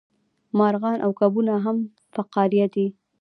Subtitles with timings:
[0.57, 1.77] مارغان او کبونه هم
[2.15, 2.85] فقاریه دي